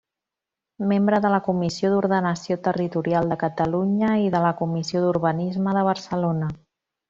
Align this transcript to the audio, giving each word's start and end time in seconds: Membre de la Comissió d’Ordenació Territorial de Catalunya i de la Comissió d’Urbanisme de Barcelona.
Membre 0.91 1.19
de 1.25 1.29
la 1.33 1.39
Comissió 1.47 1.91
d’Ordenació 1.91 2.57
Territorial 2.69 3.29
de 3.35 3.39
Catalunya 3.45 4.17
i 4.25 4.33
de 4.37 4.43
la 4.49 4.55
Comissió 4.65 5.05
d’Urbanisme 5.07 5.79
de 5.81 5.89
Barcelona. 5.93 6.53